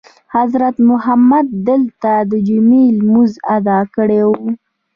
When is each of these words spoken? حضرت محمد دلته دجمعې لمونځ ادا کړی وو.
حضرت 0.35 0.75
محمد 0.89 1.47
دلته 1.69 2.11
دجمعې 2.31 2.85
لمونځ 2.97 3.33
ادا 3.55 3.79
کړی 3.95 4.21
وو. 4.27 4.47